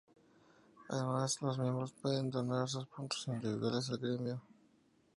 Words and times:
Además, 0.89 1.39
los 1.43 1.59
miembros 1.59 1.93
pueden 2.01 2.31
donar 2.31 2.67
sus 2.67 2.87
puntos 2.87 3.23
individuales 3.27 3.87
al 3.91 3.99
gremio. 3.99 4.41